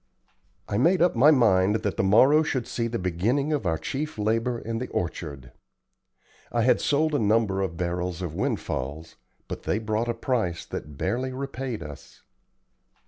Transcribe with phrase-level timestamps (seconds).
[0.67, 4.17] I made up my mind that the morrow should see the beginning of our chief
[4.17, 5.51] labor in the orchard.
[6.51, 9.15] I had sold a number of barrels of windfalls,
[9.47, 12.23] but they brought a price that barely repaid us.